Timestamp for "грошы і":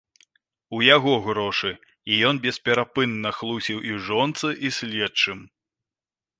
1.27-2.17